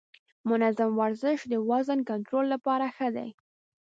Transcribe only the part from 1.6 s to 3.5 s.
وزن کنټرول لپاره ښه دی.